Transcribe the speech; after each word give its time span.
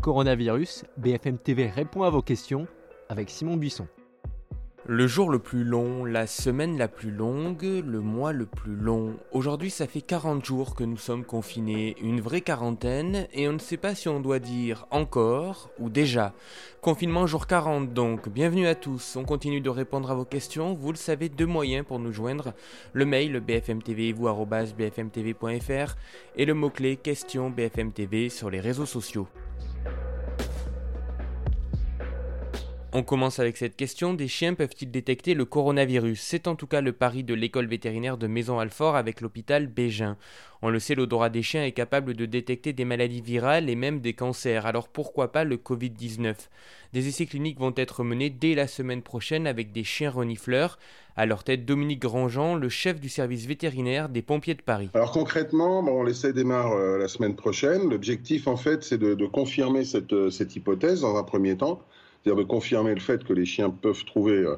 Coronavirus, 0.00 0.84
BFM 0.96 1.36
TV 1.36 1.66
répond 1.66 2.04
à 2.04 2.10
vos 2.10 2.22
questions 2.22 2.66
avec 3.10 3.28
Simon 3.28 3.58
Buisson. 3.58 3.86
Le 4.86 5.06
jour 5.06 5.28
le 5.28 5.38
plus 5.38 5.62
long, 5.62 6.06
la 6.06 6.26
semaine 6.26 6.78
la 6.78 6.88
plus 6.88 7.10
longue, 7.10 7.62
le 7.62 8.00
mois 8.00 8.32
le 8.32 8.46
plus 8.46 8.74
long. 8.74 9.16
Aujourd'hui, 9.30 9.68
ça 9.68 9.86
fait 9.86 10.00
40 10.00 10.42
jours 10.42 10.74
que 10.74 10.84
nous 10.84 10.96
sommes 10.96 11.26
confinés, 11.26 11.96
une 12.00 12.22
vraie 12.22 12.40
quarantaine, 12.40 13.26
et 13.34 13.46
on 13.46 13.52
ne 13.52 13.58
sait 13.58 13.76
pas 13.76 13.94
si 13.94 14.08
on 14.08 14.20
doit 14.20 14.38
dire 14.38 14.86
encore 14.90 15.68
ou 15.78 15.90
déjà. 15.90 16.32
Confinement 16.80 17.26
jour 17.26 17.46
40 17.46 17.92
donc, 17.92 18.30
bienvenue 18.30 18.68
à 18.68 18.74
tous. 18.74 19.16
On 19.16 19.24
continue 19.24 19.60
de 19.60 19.68
répondre 19.68 20.10
à 20.10 20.14
vos 20.14 20.24
questions. 20.24 20.72
Vous 20.72 20.92
le 20.92 20.96
savez, 20.96 21.28
deux 21.28 21.46
moyens 21.46 21.84
pour 21.86 21.98
nous 21.98 22.12
joindre 22.12 22.54
le 22.94 23.04
mail 23.04 23.38
bfmtv.fr 23.40 24.64
et 26.36 26.46
le 26.46 26.54
mot-clé 26.54 26.96
question 26.96 27.50
bfmtv 27.50 28.30
sur 28.30 28.48
les 28.48 28.60
réseaux 28.60 28.86
sociaux. 28.86 29.28
On 32.92 33.04
commence 33.04 33.38
avec 33.38 33.56
cette 33.56 33.76
question, 33.76 34.14
des 34.14 34.26
chiens 34.26 34.54
peuvent-ils 34.54 34.90
détecter 34.90 35.34
le 35.34 35.44
coronavirus? 35.44 36.20
C'est 36.20 36.48
en 36.48 36.56
tout 36.56 36.66
cas 36.66 36.80
le 36.80 36.90
pari 36.90 37.22
de 37.22 37.34
l'école 37.34 37.68
vétérinaire 37.68 38.18
de 38.18 38.26
Maison-Alfort 38.26 38.96
avec 38.96 39.20
l'hôpital 39.20 39.68
Bégin. 39.68 40.16
On 40.60 40.70
le 40.70 40.80
sait, 40.80 40.96
l'odorat 40.96 41.30
des 41.30 41.44
chiens 41.44 41.64
est 41.64 41.70
capable 41.70 42.14
de 42.14 42.26
détecter 42.26 42.72
des 42.72 42.84
maladies 42.84 43.20
virales 43.20 43.70
et 43.70 43.76
même 43.76 44.00
des 44.00 44.14
cancers, 44.14 44.66
alors 44.66 44.88
pourquoi 44.88 45.30
pas 45.30 45.44
le 45.44 45.56
Covid-19 45.56 46.34
Des 46.92 47.06
essais 47.06 47.26
cliniques 47.26 47.60
vont 47.60 47.72
être 47.76 48.02
menés 48.02 48.28
dès 48.28 48.56
la 48.56 48.66
semaine 48.66 49.02
prochaine 49.02 49.46
avec 49.46 49.70
des 49.70 49.84
chiens 49.84 50.10
renifleurs. 50.10 50.76
À 51.14 51.26
leur 51.26 51.44
tête, 51.44 51.64
Dominique 51.64 52.02
Grandjean, 52.02 52.56
le 52.56 52.68
chef 52.68 52.98
du 52.98 53.08
service 53.08 53.46
vétérinaire 53.46 54.08
des 54.08 54.22
pompiers 54.22 54.54
de 54.54 54.62
Paris. 54.62 54.90
Alors 54.94 55.12
concrètement, 55.12 56.02
l'essai 56.02 56.32
démarre 56.32 56.72
euh, 56.72 56.98
la 56.98 57.06
semaine 57.06 57.36
prochaine. 57.36 57.88
L'objectif, 57.88 58.48
en 58.48 58.56
fait, 58.56 58.82
c'est 58.82 58.98
de, 58.98 59.26
confirmer 59.26 59.84
euh, 59.94 60.30
cette 60.30 60.56
hypothèse 60.56 61.02
dans 61.02 61.16
un 61.16 61.22
premier 61.22 61.56
temps 61.56 61.80
c'est-à-dire 62.22 62.42
de 62.44 62.48
confirmer 62.48 62.94
le 62.94 63.00
fait 63.00 63.24
que 63.24 63.32
les 63.32 63.46
chiens 63.46 63.70
peuvent 63.70 64.04
trouver 64.04 64.36
euh, 64.36 64.56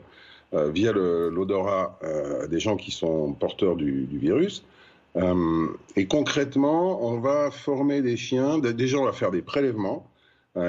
euh, 0.54 0.70
via 0.70 0.92
l'odorat 0.92 1.98
euh, 2.02 2.46
des 2.46 2.60
gens 2.60 2.76
qui 2.76 2.90
sont 2.90 3.32
porteurs 3.32 3.76
du, 3.76 4.06
virus. 4.12 4.64
et 5.96 6.06
concrètement, 6.06 7.06
on 7.06 7.20
va 7.20 7.50
former 7.50 8.02
des 8.02 8.16
chiens. 8.16 8.58
Déjà, 8.58 8.98
on 8.98 9.04
va 9.04 9.12
faire 9.12 9.30
des 9.30 9.42
prélèvements 9.42 10.06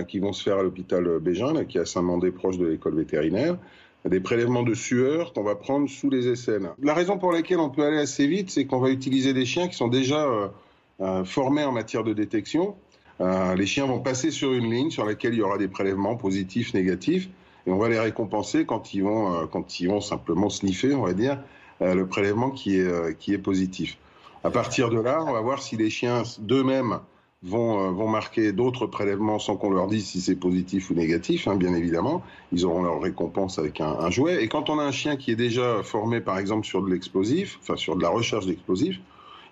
qui 0.08 0.20
vont 0.20 0.32
se 0.32 0.44
faire 0.44 0.58
à 0.60 0.64
l'hôpital 0.64 1.20
Bégin, 1.20 1.66
qui 1.66 1.78
est 1.78 1.82
à 1.82 1.86
Saint-Mandé, 1.86 2.32
proche 2.32 2.58
de 2.58 2.68
l'école 2.68 2.96
vétérinaire. 2.96 3.58
Des 4.06 4.20
prélèvements 4.20 4.64
de 4.64 4.74
sueur 4.74 5.32
qu'on 5.34 5.44
va 5.44 5.56
prendre 5.56 5.90
sous 5.90 6.10
les 6.10 6.28
aisselles. 6.28 6.70
La 6.82 6.94
raison 6.94 7.18
pour 7.18 7.32
laquelle 7.32 7.60
on 7.60 7.70
peut 7.70 7.86
aller 7.86 8.00
assez 8.00 8.28
vite, 8.28 8.50
c'est 8.50 8.66
qu'on 8.66 8.80
va 8.80 8.90
utiliser 8.90 9.34
des 9.34 9.46
chiens 9.46 9.68
qui 9.70 9.76
sont 9.76 9.88
déjà 9.88 10.52
formés 11.26 11.64
en 11.64 11.72
matière 11.72 12.04
de 12.04 12.14
détection 12.14 12.76
euh, 13.22 13.56
les 13.56 13.66
chiens 13.66 13.86
vont 13.86 14.00
passer 14.00 14.32
sur 14.32 14.54
une 14.54 14.72
ligne 14.72 14.90
sur 14.90 15.06
laquelle 15.06 15.34
il 15.34 15.40
y 15.40 15.44
aura 15.44 15.58
des 15.58 15.68
prélèvements 15.68 16.16
positifs, 16.16 16.74
négatifs, 16.74 17.30
et 17.66 17.72
on 17.72 17.78
va 17.78 17.90
les 17.90 18.00
récompenser 18.00 18.66
quand 18.66 18.94
ils 18.94 19.04
vont, 19.04 19.34
euh, 19.34 19.46
quand 19.46 19.80
ils 19.80 19.88
vont 19.88 20.02
simplement 20.02 20.50
sniffer, 20.50 20.94
on 20.94 21.04
va 21.04 21.14
dire, 21.14 21.40
euh, 21.82 21.94
le 21.94 22.08
prélèvement 22.08 22.50
qui 22.52 22.78
est, 22.78 23.18
qui 23.18 23.34
est 23.34 23.38
positif. 23.38 23.98
À 24.44 24.50
partir 24.50 24.90
de 24.90 25.00
là, 25.00 25.24
on 25.26 25.32
va 25.32 25.42
voir 25.42 25.62
si 25.62 25.78
les 25.78 25.90
chiens 25.90 26.24
d'eux-mêmes 26.40 27.00
vont, 27.44 27.92
vont 27.92 28.10
marquer 28.10 28.52
d'autres 28.52 28.88
prélèvements 28.88 29.40
sans 29.40 29.56
qu'on 29.56 29.70
leur 29.70 29.88
dise 29.88 30.06
si 30.06 30.20
c'est 30.20 30.36
positif 30.36 30.90
ou 30.90 30.94
négatif, 30.94 31.48
hein, 31.48 31.56
bien 31.56 31.74
évidemment. 31.74 32.24
Ils 32.52 32.66
auront 32.66 32.84
leur 32.84 33.02
récompense 33.02 33.58
avec 33.60 33.80
un, 33.80 34.00
un, 34.00 34.10
jouet. 34.10 34.44
Et 34.44 34.50
quand 34.50 34.70
on 34.70 34.80
a 34.80 34.84
un 34.84 34.92
chien 34.92 35.16
qui 35.16 35.32
est 35.32 35.38
déjà 35.38 35.82
formé, 35.84 36.20
par 36.20 36.38
exemple, 36.38 36.66
sur 36.66 36.82
de 36.82 36.90
l'explosif, 36.90 37.58
enfin 37.62 37.78
sur 37.78 37.96
de 37.96 38.02
la 38.02 38.10
recherche 38.10 38.46
d'explosifs, 38.46 39.00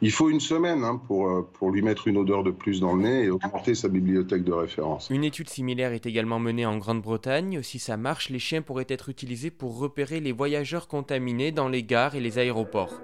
il 0.02 0.12
faut 0.12 0.30
une 0.30 0.40
semaine 0.40 0.84
hein, 0.84 1.00
pour, 1.08 1.28
euh, 1.28 1.48
pour 1.54 1.72
lui 1.72 1.82
mettre 1.82 2.08
une 2.08 2.18
odeur 2.18 2.44
de 2.44 2.52
plus 2.52 2.80
dans 2.80 2.96
le 2.96 3.04
nez 3.04 3.24
et 3.26 3.30
augmenter 3.30 3.76
sa 3.76 3.88
bibliothèque 3.88 4.44
de 4.44 4.52
référence. 4.52 5.08
Une 5.12 5.24
étude 5.24 5.50
similaire 5.50 5.94
est 5.94 6.06
également 6.06 6.40
menée 6.40 6.66
en 6.66 6.78
Grande-Bretagne. 6.78 7.62
Si 7.62 7.78
ça 7.80 7.98
marche, 7.98 8.30
les 8.30 8.40
chiens 8.40 8.62
pourraient 8.62 8.86
être 8.90 9.10
utilisés 9.10 9.52
pour 9.52 9.78
repérer 9.78 10.20
les 10.20 10.32
voyageurs 10.32 10.88
contaminés 10.88 11.52
dans 11.52 11.70
les 11.70 11.84
gares 11.84 12.16
et 12.16 12.20
les 12.20 12.40
aéroports. 12.40 13.00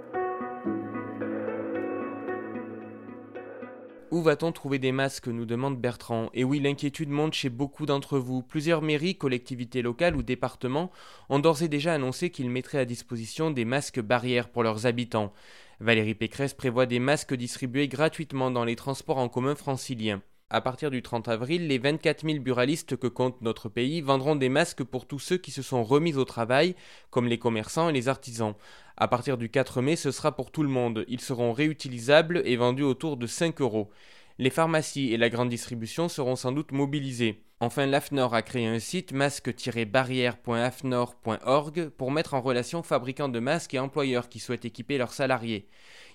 Va-t-on 4.28 4.52
trouver 4.52 4.78
des 4.78 4.92
masques 4.92 5.30
nous 5.30 5.46
demande 5.46 5.80
Bertrand? 5.80 6.30
Et 6.34 6.44
oui, 6.44 6.60
l'inquiétude 6.60 7.08
monte 7.08 7.34
chez 7.34 7.50
beaucoup 7.50 7.86
d'entre 7.86 8.20
vous. 8.20 8.42
Plusieurs 8.42 8.82
mairies, 8.82 9.16
collectivités 9.16 9.82
locales 9.82 10.18
ou 10.18 10.22
départements 10.22 10.92
ont 11.30 11.40
d'ores 11.40 11.64
et 11.64 11.70
déjà 11.70 11.94
annoncé 11.94 12.30
qu'ils 12.30 12.50
mettraient 12.50 12.80
à 12.80 12.84
disposition 12.84 13.52
des 13.52 13.64
masques 13.64 14.02
barrières 14.02 14.50
pour 14.50 14.64
leurs 14.64 14.86
habitants. 14.86 15.32
Valérie 15.80 16.14
Pécresse 16.14 16.54
prévoit 16.54 16.88
des 16.88 17.00
masques 17.00 17.36
distribués 17.36 17.88
gratuitement 17.88 18.52
dans 18.52 18.66
les 18.66 18.76
transports 18.76 19.18
en 19.18 19.30
commun 19.30 19.56
franciliens. 19.56 20.22
À 20.50 20.62
partir 20.62 20.92
du 20.92 21.02
30 21.02 21.28
avril, 21.28 21.68
les 21.68 21.78
24 21.78 22.26
000 22.26 22.40
buralistes 22.40 22.96
que 22.96 23.08
compte 23.08 23.42
notre 23.42 23.68
pays 23.68 24.00
vendront 24.00 24.38
des 24.38 24.48
masques 24.48 24.84
pour 24.84 25.06
tous 25.06 25.20
ceux 25.20 25.38
qui 25.38 25.52
se 25.52 25.62
sont 25.62 25.84
remis 25.84 26.16
au 26.16 26.24
travail, 26.24 26.76
comme 27.12 27.28
les 27.28 27.38
commerçants 27.38 27.90
et 27.90 27.94
les 27.94 28.08
artisans. 28.08 28.56
À 28.96 29.10
partir 29.10 29.38
du 29.38 29.50
4 29.50 29.82
mai, 29.82 29.96
ce 29.96 30.10
sera 30.10 30.36
pour 30.36 30.52
tout 30.52 30.64
le 30.64 30.70
monde. 30.70 31.04
Ils 31.10 31.20
seront 31.20 31.52
réutilisables 31.52 32.42
et 32.46 32.56
vendus 32.56 32.84
autour 32.84 33.18
de 33.18 33.28
5 33.28 33.60
euros. 33.60 33.92
Les 34.40 34.52
pharmacies 34.52 35.14
et 35.14 35.18
la 35.18 35.30
grande 35.30 35.50
distribution 35.50 36.10
seront 36.10 36.36
sans 36.36 36.52
doute 36.52 36.72
mobilisés. 36.72 37.44
Enfin, 37.60 37.88
l'AFNOR 37.88 38.36
a 38.36 38.44
créé 38.44 38.68
un 38.68 38.78
site 38.78 39.12
masque-barrière.afnor.org 39.12 41.90
pour 41.90 42.12
mettre 42.12 42.36
en 42.36 42.42
relation 42.42 42.84
fabricants 42.84 43.30
de 43.30 43.40
masques 43.40 43.74
et 43.74 43.80
employeurs 43.80 44.30
qui 44.30 44.38
souhaitent 44.38 44.66
équiper 44.66 45.00
leurs 45.00 45.14
salariés. 45.14 45.68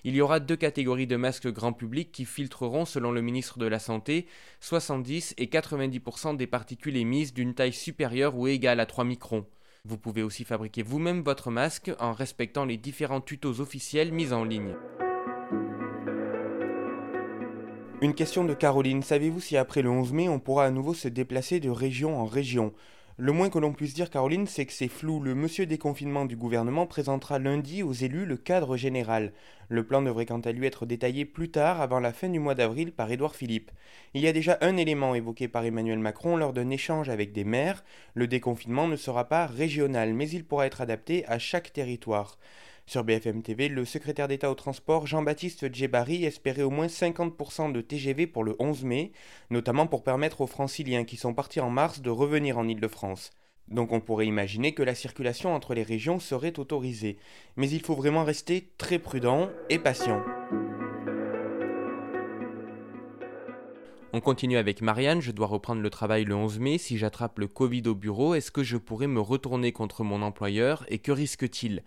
Il 0.05 0.15
y 0.15 0.21
aura 0.21 0.39
deux 0.39 0.55
catégories 0.55 1.05
de 1.05 1.17
masques 1.17 1.51
grand 1.51 1.73
public 1.73 2.13
qui 2.13 2.23
filtreront, 2.23 2.85
selon 2.85 3.11
le 3.11 3.21
ministre 3.21 3.59
de 3.59 3.65
la 3.65 3.79
Santé, 3.79 4.25
70 4.61 5.33
et 5.37 5.47
90% 5.47 6.37
des 6.37 6.47
particules 6.47 6.95
émises 6.95 7.33
d'une 7.33 7.53
taille 7.53 7.73
supérieure 7.73 8.37
ou 8.37 8.47
égale 8.47 8.79
à 8.79 8.85
3 8.85 9.03
microns. 9.03 9.45
Vous 9.83 9.97
pouvez 9.97 10.23
aussi 10.23 10.45
fabriquer 10.45 10.81
vous-même 10.81 11.23
votre 11.23 11.51
masque 11.51 11.91
en 11.99 12.13
respectant 12.13 12.63
les 12.63 12.77
différents 12.77 13.19
tutos 13.19 13.59
officiels 13.59 14.13
mis 14.13 14.31
en 14.31 14.45
ligne. 14.45 14.75
Une 18.03 18.15
question 18.15 18.43
de 18.43 18.53
Caroline. 18.53 19.01
Savez-vous 19.01 19.39
si 19.39 19.55
après 19.55 19.81
le 19.81 19.89
11 19.89 20.11
mai, 20.11 20.27
on 20.27 20.37
pourra 20.37 20.65
à 20.65 20.71
nouveau 20.71 20.93
se 20.93 21.07
déplacer 21.07 21.61
de 21.61 21.69
région 21.69 22.19
en 22.19 22.25
région? 22.25 22.73
Le 23.15 23.31
moins 23.31 23.49
que 23.49 23.59
l'on 23.59 23.71
puisse 23.71 23.93
dire, 23.93 24.09
Caroline, 24.09 24.45
c'est 24.45 24.65
que 24.65 24.73
c'est 24.73 24.89
flou. 24.89 25.21
Le 25.21 25.35
monsieur 25.35 25.65
déconfinement 25.65 26.25
du 26.25 26.35
gouvernement 26.35 26.85
présentera 26.85 27.39
lundi 27.39 27.81
aux 27.81 27.93
élus 27.93 28.25
le 28.25 28.35
cadre 28.35 28.75
général. 28.75 29.31
Le 29.69 29.85
plan 29.85 30.01
devrait 30.01 30.25
quant 30.25 30.41
à 30.41 30.51
lui 30.51 30.67
être 30.67 30.85
détaillé 30.85 31.23
plus 31.23 31.49
tard, 31.49 31.79
avant 31.79 32.01
la 32.01 32.11
fin 32.11 32.27
du 32.27 32.39
mois 32.39 32.55
d'avril, 32.55 32.91
par 32.91 33.09
Édouard 33.09 33.35
Philippe. 33.35 33.71
Il 34.13 34.19
y 34.19 34.27
a 34.27 34.33
déjà 34.33 34.57
un 34.59 34.75
élément 34.75 35.15
évoqué 35.15 35.47
par 35.47 35.63
Emmanuel 35.63 35.99
Macron 35.99 36.35
lors 36.35 36.51
d'un 36.51 36.71
échange 36.71 37.07
avec 37.07 37.31
des 37.31 37.45
maires. 37.45 37.85
Le 38.15 38.27
déconfinement 38.27 38.89
ne 38.89 38.97
sera 38.97 39.29
pas 39.29 39.45
régional, 39.45 40.13
mais 40.13 40.29
il 40.29 40.43
pourra 40.43 40.65
être 40.65 40.81
adapté 40.81 41.25
à 41.27 41.39
chaque 41.39 41.71
territoire. 41.71 42.37
Sur 42.85 43.05
BFM 43.05 43.41
TV, 43.41 43.69
le 43.69 43.85
secrétaire 43.85 44.27
d'État 44.27 44.51
au 44.51 44.55
transport 44.55 45.07
Jean-Baptiste 45.07 45.73
Djebari 45.73 46.25
espérait 46.25 46.63
au 46.63 46.69
moins 46.69 46.87
50% 46.87 47.71
de 47.71 47.81
TGV 47.81 48.27
pour 48.27 48.43
le 48.43 48.55
11 48.59 48.83
mai, 48.83 49.13
notamment 49.49 49.87
pour 49.87 50.03
permettre 50.03 50.41
aux 50.41 50.47
franciliens 50.47 51.05
qui 51.05 51.15
sont 51.15 51.33
partis 51.33 51.61
en 51.61 51.69
mars 51.69 52.01
de 52.01 52.09
revenir 52.09 52.57
en 52.57 52.67
Île-de-France. 52.67 53.31
Donc 53.69 53.93
on 53.93 54.01
pourrait 54.01 54.27
imaginer 54.27 54.73
que 54.73 54.83
la 54.83 54.95
circulation 54.95 55.55
entre 55.55 55.73
les 55.73 55.83
régions 55.83 56.19
serait 56.19 56.59
autorisée. 56.59 57.17
Mais 57.55 57.69
il 57.69 57.81
faut 57.81 57.95
vraiment 57.95 58.25
rester 58.25 58.73
très 58.77 58.99
prudent 58.99 59.49
et 59.69 59.79
patient. 59.79 60.21
On 64.15 64.19
continue 64.19 64.57
avec 64.57 64.81
Marianne, 64.81 65.21
je 65.21 65.31
dois 65.31 65.47
reprendre 65.47 65.81
le 65.81 65.89
travail 65.89 66.25
le 66.25 66.35
11 66.35 66.59
mai. 66.59 66.77
Si 66.77 66.99
j'attrape 66.99 67.39
le 67.39 67.47
Covid 67.47 67.83
au 67.87 67.95
bureau, 67.95 68.35
est-ce 68.35 68.51
que 68.51 68.61
je 68.61 68.77
pourrais 68.77 69.07
me 69.07 69.21
retourner 69.21 69.71
contre 69.71 70.03
mon 70.03 70.21
employeur 70.21 70.85
et 70.89 70.99
que 70.99 71.11
risque-t-il? 71.11 71.81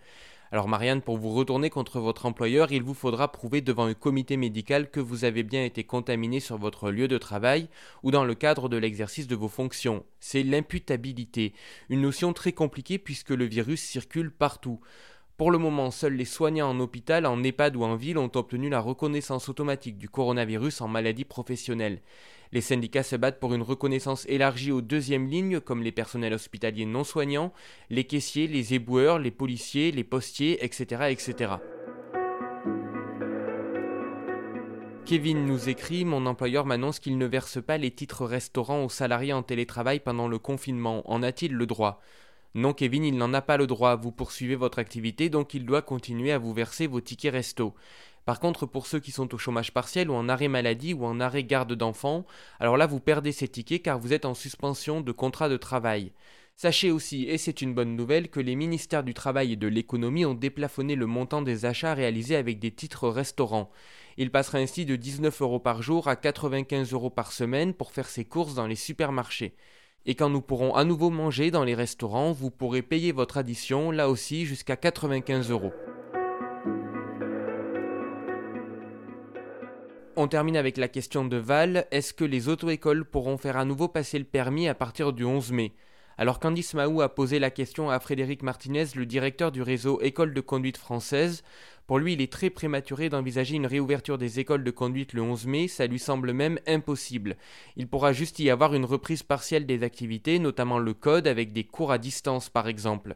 Alors 0.51 0.69
Marianne, 0.69 1.01
pour 1.01 1.17
vous 1.17 1.31
retourner 1.31 1.69
contre 1.69 1.99
votre 1.99 2.25
employeur, 2.25 2.71
il 2.71 2.81
vous 2.81 2.93
faudra 2.93 3.31
prouver 3.31 3.59
devant 3.61 3.85
un 3.85 3.93
comité 3.93 4.37
médical 4.37 4.89
que 4.89 5.01
vous 5.01 5.25
avez 5.25 5.43
bien 5.43 5.65
été 5.65 5.83
contaminé 5.83 6.39
sur 6.39 6.57
votre 6.57 6.89
lieu 6.89 7.09
de 7.09 7.17
travail 7.17 7.67
ou 8.01 8.11
dans 8.11 8.23
le 8.23 8.33
cadre 8.33 8.69
de 8.69 8.77
l'exercice 8.77 9.27
de 9.27 9.35
vos 9.35 9.49
fonctions. 9.49 10.05
C'est 10.19 10.43
l'imputabilité, 10.43 11.53
une 11.89 12.01
notion 12.01 12.31
très 12.31 12.53
compliquée 12.53 12.97
puisque 12.97 13.31
le 13.31 13.45
virus 13.45 13.81
circule 13.81 14.31
partout. 14.31 14.79
Pour 15.37 15.51
le 15.51 15.59
moment, 15.59 15.91
seuls 15.91 16.15
les 16.15 16.25
soignants 16.25 16.71
en 16.71 16.79
hôpital, 16.79 17.27
en 17.27 17.43
EHPAD 17.43 17.75
ou 17.75 17.83
en 17.83 17.95
ville 17.95 18.17
ont 18.17 18.31
obtenu 18.33 18.69
la 18.69 18.79
reconnaissance 18.79 19.49
automatique 19.49 19.99
du 19.99 20.09
coronavirus 20.09 20.81
en 20.81 20.87
maladie 20.87 21.25
professionnelle. 21.25 22.01
Les 22.51 22.61
syndicats 22.61 23.03
se 23.03 23.15
battent 23.15 23.39
pour 23.39 23.53
une 23.53 23.61
reconnaissance 23.61 24.25
élargie 24.27 24.71
aux 24.71 24.81
deuxièmes 24.81 25.27
lignes, 25.27 25.59
comme 25.59 25.83
les 25.83 25.91
personnels 25.91 26.33
hospitaliers 26.33 26.87
non 26.87 27.03
soignants, 27.03 27.53
les 27.91 28.05
caissiers, 28.05 28.47
les 28.47 28.73
éboueurs, 28.73 29.19
les 29.19 29.29
policiers, 29.29 29.91
les 29.91 30.03
postiers, 30.03 30.65
etc. 30.65 31.03
etc. 31.11 31.51
Kevin 35.05 35.45
nous 35.45 35.69
écrit 35.69 36.03
Mon 36.03 36.25
employeur 36.25 36.65
m'annonce 36.65 36.99
qu'il 36.99 37.19
ne 37.19 37.27
verse 37.27 37.63
pas 37.63 37.77
les 37.77 37.91
titres 37.91 38.25
restaurants 38.25 38.83
aux 38.83 38.89
salariés 38.89 39.33
en 39.33 39.43
télétravail 39.43 39.99
pendant 39.99 40.27
le 40.27 40.39
confinement. 40.39 41.03
En 41.09 41.21
a-t-il 41.21 41.53
le 41.53 41.67
droit? 41.67 42.01
Non, 42.57 42.73
Kevin, 42.73 43.03
il 43.05 43.15
n'en 43.15 43.35
a 43.35 43.41
pas 43.43 43.55
le 43.55 43.67
droit. 43.67 43.95
Vous 43.95 44.11
poursuivez 44.11 44.55
votre 44.55 44.79
activité, 44.79 45.29
donc 45.29 45.53
il 45.53 45.63
doit 45.63 45.83
continuer 45.83 46.31
à 46.31 46.39
vous 46.39 46.55
verser 46.55 46.87
vos 46.87 47.01
tickets 47.01 47.31
resto. 47.31 47.75
Par 48.25 48.39
contre, 48.39 48.65
pour 48.65 48.87
ceux 48.87 48.99
qui 48.99 49.11
sont 49.11 49.31
au 49.35 49.37
chômage 49.37 49.71
partiel 49.71 50.09
ou 50.09 50.15
en 50.15 50.27
arrêt 50.27 50.47
maladie 50.47 50.95
ou 50.95 51.05
en 51.05 51.19
arrêt 51.19 51.43
garde 51.43 51.73
d'enfants, 51.73 52.25
alors 52.59 52.75
là 52.75 52.87
vous 52.87 52.99
perdez 52.99 53.31
ces 53.31 53.47
tickets 53.47 53.83
car 53.83 53.99
vous 53.99 54.11
êtes 54.11 54.25
en 54.25 54.33
suspension 54.33 55.01
de 55.01 55.11
contrat 55.11 55.49
de 55.49 55.57
travail. 55.57 56.13
Sachez 56.55 56.89
aussi, 56.89 57.25
et 57.25 57.37
c'est 57.37 57.61
une 57.61 57.75
bonne 57.75 57.95
nouvelle, 57.95 58.29
que 58.29 58.39
les 58.39 58.55
ministères 58.55 59.03
du 59.03 59.13
Travail 59.13 59.53
et 59.53 59.55
de 59.55 59.67
l'Économie 59.67 60.25
ont 60.25 60.33
déplafonné 60.33 60.95
le 60.95 61.05
montant 61.05 61.43
des 61.43 61.65
achats 61.65 61.93
réalisés 61.93 62.35
avec 62.35 62.57
des 62.57 62.71
titres 62.71 63.07
restaurants. 63.07 63.69
Il 64.17 64.31
passera 64.31 64.57
ainsi 64.57 64.83
de 64.83 64.95
19 64.95 65.43
euros 65.43 65.59
par 65.59 65.83
jour 65.83 66.07
à 66.07 66.15
95 66.15 66.91
euros 66.93 67.11
par 67.11 67.31
semaine 67.31 67.75
pour 67.75 67.91
faire 67.91 68.09
ses 68.09 68.25
courses 68.25 68.55
dans 68.55 68.65
les 68.65 68.75
supermarchés. 68.75 69.53
Et 70.09 70.15
quand 70.15 70.29
nous 70.29 70.41
pourrons 70.41 70.73
à 70.73 70.85
nouveau 70.85 71.09
manger 71.09 71.51
dans 71.51 71.65
les 71.65 71.75
restaurants, 71.75 72.31
vous 72.31 72.49
pourrez 72.49 72.81
payer 72.81 73.11
votre 73.11 73.35
addition, 73.37 73.91
là 73.91 74.09
aussi 74.09 74.45
jusqu'à 74.45 74.77
95 74.77 75.51
euros. 75.51 75.73
On 80.15 80.29
termine 80.29 80.55
avec 80.55 80.77
la 80.77 80.87
question 80.87 81.25
de 81.25 81.35
Val. 81.35 81.87
Est-ce 81.91 82.13
que 82.13 82.23
les 82.23 82.47
auto-écoles 82.47 83.03
pourront 83.03 83.37
faire 83.37 83.57
à 83.57 83.65
nouveau 83.65 83.89
passer 83.89 84.17
le 84.17 84.25
permis 84.25 84.69
à 84.69 84.73
partir 84.73 85.11
du 85.11 85.25
11 85.25 85.51
mai? 85.51 85.73
Alors 86.19 86.39
Candice 86.39 86.73
Mahou 86.73 87.01
a 87.01 87.13
posé 87.13 87.37
la 87.37 87.51
question 87.51 87.91
à 87.91 87.99
Frédéric 87.99 88.41
Martinez, 88.41 88.85
le 88.95 89.05
directeur 89.05 89.51
du 89.51 89.61
réseau 89.61 90.01
École 90.01 90.33
de 90.33 90.41
conduite 90.41 90.77
française. 90.77 91.43
Pour 91.85 91.99
lui, 91.99 92.13
il 92.13 92.21
est 92.21 92.31
très 92.31 92.49
prématuré 92.49 93.09
d'envisager 93.09 93.55
une 93.55 93.67
réouverture 93.67 94.17
des 94.17 94.39
écoles 94.39 94.63
de 94.63 94.71
conduite 94.71 95.13
le 95.13 95.21
11 95.21 95.45
mai, 95.45 95.67
ça 95.67 95.85
lui 95.85 95.99
semble 95.99 96.33
même 96.33 96.59
impossible. 96.65 97.37
Il 97.75 97.87
pourra 97.87 98.13
juste 98.13 98.39
y 98.39 98.49
avoir 98.49 98.73
une 98.73 98.83
reprise 98.83 99.21
partielle 99.21 99.67
des 99.67 99.83
activités, 99.83 100.39
notamment 100.39 100.79
le 100.79 100.95
code 100.95 101.27
avec 101.27 101.53
des 101.53 101.65
cours 101.65 101.91
à 101.91 101.99
distance 101.99 102.49
par 102.49 102.67
exemple. 102.67 103.15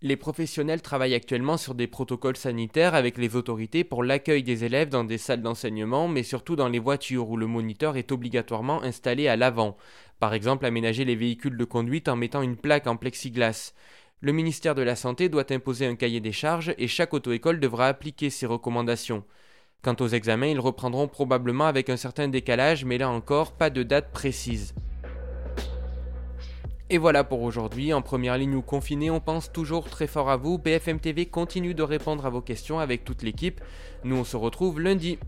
Les 0.00 0.14
professionnels 0.14 0.80
travaillent 0.80 1.16
actuellement 1.16 1.56
sur 1.56 1.74
des 1.74 1.88
protocoles 1.88 2.36
sanitaires 2.36 2.94
avec 2.94 3.18
les 3.18 3.34
autorités 3.34 3.82
pour 3.82 4.04
l'accueil 4.04 4.44
des 4.44 4.64
élèves 4.64 4.90
dans 4.90 5.02
des 5.02 5.18
salles 5.18 5.42
d'enseignement, 5.42 6.06
mais 6.06 6.22
surtout 6.22 6.54
dans 6.54 6.68
les 6.68 6.78
voitures 6.78 7.28
où 7.28 7.36
le 7.36 7.48
moniteur 7.48 7.96
est 7.96 8.12
obligatoirement 8.12 8.80
installé 8.84 9.26
à 9.26 9.34
l'avant. 9.34 9.76
Par 10.20 10.34
exemple, 10.34 10.66
aménager 10.66 11.04
les 11.04 11.16
véhicules 11.16 11.56
de 11.56 11.64
conduite 11.64 12.06
en 12.06 12.14
mettant 12.14 12.42
une 12.42 12.56
plaque 12.56 12.86
en 12.86 12.96
plexiglas. 12.96 13.72
Le 14.20 14.30
ministère 14.30 14.76
de 14.76 14.82
la 14.82 14.94
Santé 14.94 15.28
doit 15.28 15.52
imposer 15.52 15.86
un 15.86 15.96
cahier 15.96 16.20
des 16.20 16.30
charges 16.30 16.72
et 16.78 16.86
chaque 16.86 17.12
auto-école 17.12 17.58
devra 17.58 17.88
appliquer 17.88 18.30
ces 18.30 18.46
recommandations. 18.46 19.24
Quant 19.82 19.96
aux 19.98 20.08
examens, 20.08 20.46
ils 20.46 20.60
reprendront 20.60 21.08
probablement 21.08 21.66
avec 21.66 21.90
un 21.90 21.96
certain 21.96 22.28
décalage, 22.28 22.84
mais 22.84 22.98
là 22.98 23.10
encore, 23.10 23.50
pas 23.50 23.70
de 23.70 23.82
date 23.82 24.12
précise. 24.12 24.74
Et 26.90 26.96
voilà 26.96 27.22
pour 27.22 27.42
aujourd'hui. 27.42 27.92
En 27.92 28.00
première 28.00 28.38
ligne 28.38 28.54
ou 28.54 28.62
confiné, 28.62 29.10
on 29.10 29.20
pense 29.20 29.52
toujours 29.52 29.90
très 29.90 30.06
fort 30.06 30.30
à 30.30 30.38
vous. 30.38 30.56
BFM 30.56 31.00
TV 31.00 31.26
continue 31.26 31.74
de 31.74 31.82
répondre 31.82 32.24
à 32.24 32.30
vos 32.30 32.40
questions 32.40 32.78
avec 32.78 33.04
toute 33.04 33.22
l'équipe. 33.22 33.60
Nous, 34.04 34.16
on 34.16 34.24
se 34.24 34.38
retrouve 34.38 34.80
lundi. 34.80 35.18